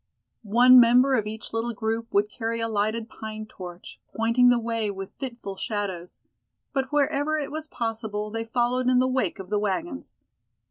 [0.41, 4.89] One member of each little group would carry a lighted pine torch, pointing the way
[4.89, 6.21] with fitful shadows.
[6.73, 10.17] But wherever it was possible they followed in the wake of the wagons.